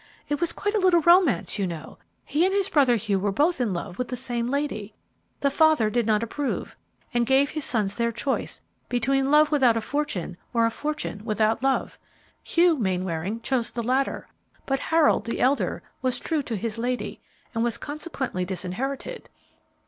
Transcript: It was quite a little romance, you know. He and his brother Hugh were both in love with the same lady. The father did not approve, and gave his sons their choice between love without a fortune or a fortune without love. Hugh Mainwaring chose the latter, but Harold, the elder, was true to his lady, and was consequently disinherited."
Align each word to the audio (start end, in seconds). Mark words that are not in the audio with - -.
It 0.29 0.41
was 0.41 0.51
quite 0.51 0.73
a 0.73 0.79
little 0.79 1.01
romance, 1.01 1.59
you 1.59 1.67
know. 1.67 1.99
He 2.25 2.43
and 2.43 2.55
his 2.55 2.69
brother 2.69 2.95
Hugh 2.95 3.19
were 3.19 3.31
both 3.31 3.61
in 3.61 3.71
love 3.71 3.99
with 3.99 4.07
the 4.07 4.17
same 4.17 4.47
lady. 4.49 4.95
The 5.41 5.51
father 5.51 5.91
did 5.91 6.07
not 6.07 6.23
approve, 6.23 6.75
and 7.13 7.23
gave 7.23 7.51
his 7.51 7.65
sons 7.65 7.93
their 7.93 8.11
choice 8.11 8.61
between 8.89 9.29
love 9.29 9.51
without 9.51 9.77
a 9.77 9.79
fortune 9.81 10.37
or 10.55 10.65
a 10.65 10.71
fortune 10.71 11.23
without 11.23 11.61
love. 11.61 11.99
Hugh 12.43 12.77
Mainwaring 12.79 13.41
chose 13.41 13.69
the 13.69 13.83
latter, 13.83 14.27
but 14.65 14.79
Harold, 14.79 15.25
the 15.25 15.39
elder, 15.39 15.83
was 16.01 16.19
true 16.19 16.41
to 16.41 16.55
his 16.55 16.79
lady, 16.79 17.21
and 17.53 17.63
was 17.63 17.77
consequently 17.77 18.43
disinherited." 18.43 19.29